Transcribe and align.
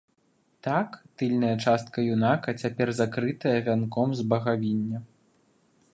Так, 0.67 0.95
тыльная 1.21 1.51
частка 1.65 1.97
юнака 2.15 2.49
цяпер 2.63 2.87
закрытая 3.03 3.55
вянком 3.69 4.19
з 4.21 4.29
багавіння. 4.33 5.07